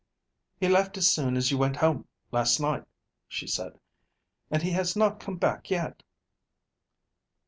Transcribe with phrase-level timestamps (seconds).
[0.59, 2.85] "He left as soon as you went home last night,"
[3.27, 3.77] she said,
[4.49, 6.01] "and he has not come back yet."